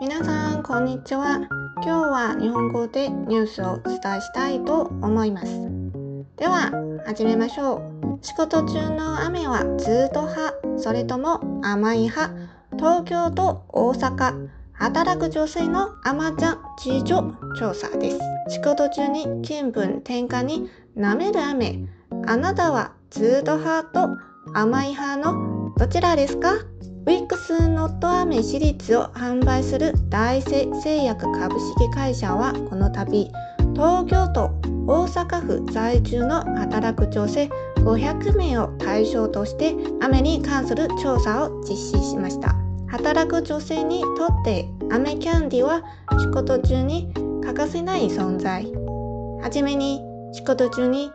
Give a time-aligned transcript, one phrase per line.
[0.00, 1.48] 皆さんこんにちは
[1.82, 5.48] 今日は日本語でニュースをお伝えしたいと思います
[6.36, 6.70] では
[7.06, 12.43] 始めましょう仕事中の雨はずっと派それとも甘い派
[12.78, 18.18] 東京と大阪働く女性のアマちゃん事情調査です。
[18.48, 21.80] 仕事中に気分転換に舐める雨。
[22.26, 24.10] あなたはずっと派と
[24.52, 33.30] 甘い派のどちらですかウィックスノットアメシリーズを販売する大成製薬株式会社はこの度
[33.74, 34.46] 東京都
[34.86, 42.54] 大阪府在住の働く女性500名を対象として雨に関する調査を実施しました。
[42.96, 45.82] 働く女性にとってメキャンディは
[46.20, 48.70] 仕事中に欠かせない存在。
[49.42, 50.00] はじめに
[50.32, 51.10] 仕事中に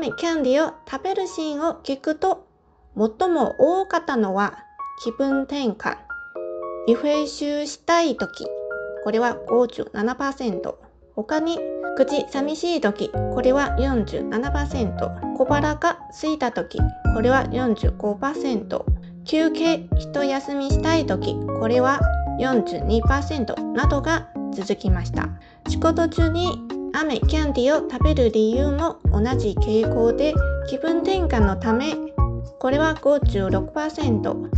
[0.00, 2.46] メキャンディを食べるシーンを聞くと
[3.18, 4.58] 最も多かったのは
[5.02, 5.96] 気分転換。
[6.86, 8.46] リフレッシュしたい時。
[9.02, 10.76] これは57%。
[11.16, 11.58] 他に
[11.96, 13.08] 口寂しい時。
[13.34, 15.36] これは47%。
[15.36, 16.78] 小腹が空いた時。
[17.12, 18.97] これは45%。
[19.28, 22.00] 休憩、一休みしたい時、これは
[22.40, 25.28] 42%などが続きました。
[25.68, 26.58] 仕事中に
[26.94, 30.32] 雨キャンディを食べる理由も同じ傾向で
[30.70, 31.94] 気分転換のため
[32.58, 34.48] これは56%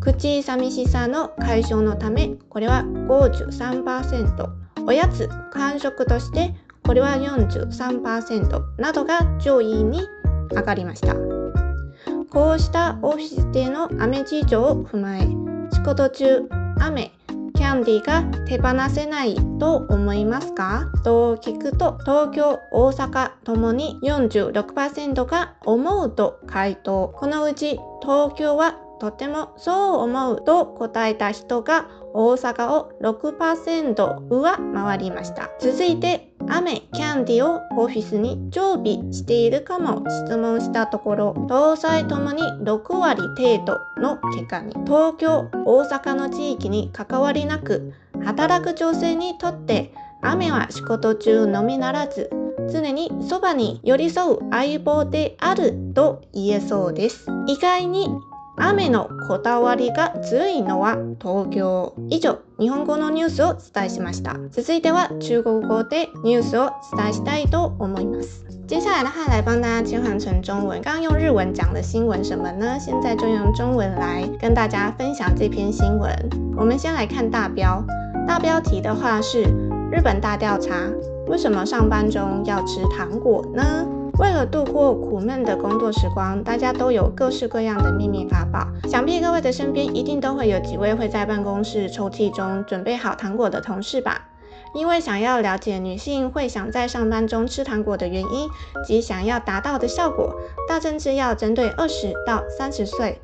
[0.00, 4.50] 口寂しさの解消のためこれは53%
[4.88, 10.00] おやつ完食としてこれは43%などが上位に
[10.50, 11.37] 上がりました。
[12.30, 15.26] こうしたオフィスでの雨事情を踏まえ
[15.72, 16.42] 仕事中
[16.78, 17.10] 雨
[17.54, 47.92] キャンディーが手放せないと思いますかと聞くと東京大阪ともに46%が思うと回答このうち東京はとてもそう思うと答えた人が大阪を6%上回りました続いて雨、キャンディをオフィスに常備しているかも質問したところ、搭載ともに6割程度の結果に、東京、大阪の地域に関わりなく、
[48.24, 49.92] 働く女性にとって
[50.22, 52.30] 雨は仕事中のみならず、
[52.70, 57.26] 常にそばに寄り添う相棒であると言えそうです。
[57.46, 58.08] 意外に
[58.58, 62.38] 雨のこだわりが強いのは東京以上。
[62.58, 64.34] 日本語のニュースを伝えしました。
[64.50, 68.44] 続いては中国語でニュースを伝えしたいと思います。
[68.68, 70.82] 接下来的话来帮大家切换成中文。
[70.82, 72.76] 刚刚用日文讲的新闻什么呢？
[72.80, 76.10] 现在就用中文来跟大家分享这篇新闻。
[76.56, 77.80] 我们先来看大标，
[78.26, 79.42] 大标题的话是
[79.92, 80.74] 日本大调查：
[81.28, 83.86] 为什么上班中要吃糖果呢？
[84.18, 88.66] 为了度过苦闷的工作时光，大家都有各式各样的秘密法宝。
[88.88, 94.26] 想必各位的身边一定都会有几位会在办公室抽屉中准备好糖果的同事吧？
[94.74, 98.48] 因为想要了解女性会想在上班中吃糖果的原因
[98.84, 100.34] 及想要达到的效果，
[100.68, 103.20] 大正制药针对二十到三十岁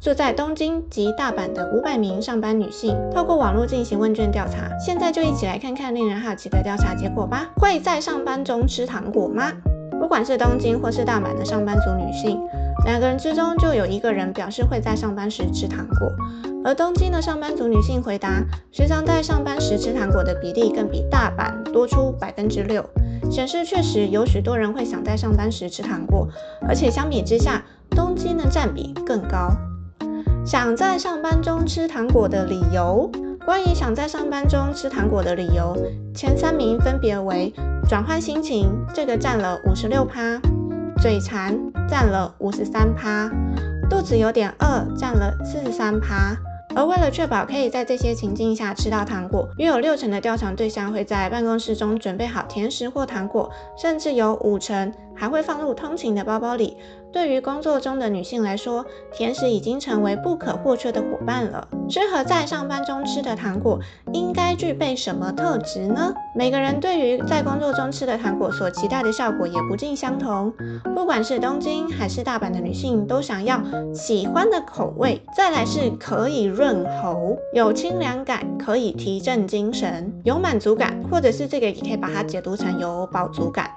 [0.00, 4.70] 住在东京及大阪的五百名上班女性，透过网络进行问卷调查。
[4.78, 7.50] 现在就一起来看看令人好奇的调查结果吧。
[7.56, 9.52] 会在上班中吃糖果吗？
[9.98, 12.40] 不管是东京或是大阪的上班族女性，
[12.84, 16.12] 两个人之中就有一个人表示会在上班时吃糖果。
[16.64, 22.84] 而东京的上班族女性回答，时常在上班时吃糖果的比例更比大阪多出百分之六，
[23.30, 26.28] 显示确实有许多人会想在上班时吃糖果，
[26.68, 29.50] 而且相比之下，东京的占比更高。
[30.46, 33.10] 想在上班中吃糖果的理由，
[33.44, 35.76] 关于想在上班中吃糖果的理由，
[36.14, 37.52] 前三名分别为。
[37.88, 40.36] 转换心情，这个占了五十六趴；
[41.00, 43.30] 嘴馋占了五十三趴；
[43.88, 46.36] 肚子有点饿占了四十三趴。
[46.76, 54.92] 而为了确保可以在这些情境下吃到糖果，约有六成的调查对象会在办公室中准备好甜食或糖果，甚至有五成。
[55.18, 56.76] 还会放入通勤的包包里。
[57.10, 61.66] 对于工作中的女性来说，甜食已经成为不可或缺的伙伴了。
[61.88, 63.78] 适合在上班中吃的糖果
[64.12, 66.14] 应该具备什么特质呢？
[66.36, 70.52] 每个人对于在工作中吃的糖果所期待的效果也不尽相同。
[70.94, 73.60] 不管是东京还是大阪的女性，都想要
[73.92, 75.20] 喜欢的口味。
[75.34, 83.68] 再来是可以润喉，有清凉感，可以提振精神，有满足感，或者是这个也可以把它解读成有饱足感。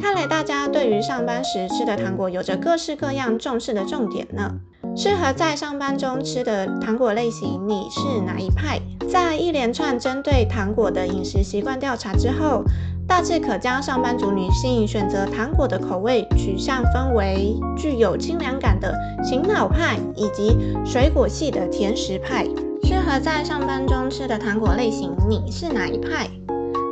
[0.00, 4.54] 看来大家对于上班时吃的糖果有着各式各样重视的重点呢。
[4.96, 8.80] 适合在上班中吃的糖果类型，你是哪一派？
[9.08, 12.64] 在一连串针对糖果的饮食习惯调查之后，
[13.06, 18.92] 大致可将上班族女性选择糖果的口味取向分为具有清凉感的
[19.22, 22.44] 醒脑派，以及水果系的甜食派。
[22.82, 26.26] 适合在上班中吃的糖果类型，你是哪一派？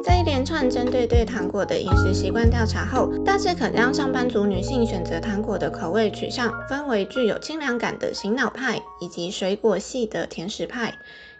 [0.08, 10.94] 在一连串针对对糖果的饮食习惯调查后，大致可将上班族女性选择糖果的口味取向分为具有清凉感的醒脑派以及水果系的甜食派。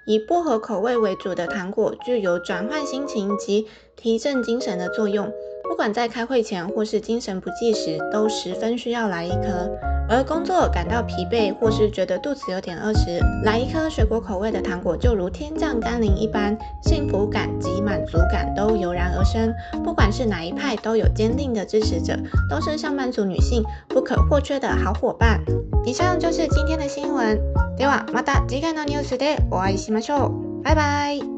[0.05, 3.67] 以薄荷口味为主的糖果具有转换心情及
[3.97, 5.33] 提振精神的作用。
[5.79, 9.47] 不管在开会前或是精神不济时，都十分需要来一颗。
[10.09, 19.55] 而工作感到疲惫或是觉得肚子有点饿时，来一颗水果口味的糖果就如天降甘霖一般，幸福感及满足感都油然而生。
[19.85, 22.19] 不管是哪一派都有坚定的支持者，
[22.51, 25.41] 都是上班族女性不可或缺的好伙伴。
[25.85, 27.39] 以上就是今天的新闻。
[27.79, 30.31] ではまた次回のニュースでお会いしましょう。
[30.65, 31.38] バイ